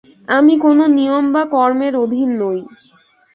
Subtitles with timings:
[0.29, 2.59] আমি কোন নিয়ম বা কর্মের অধীন নই।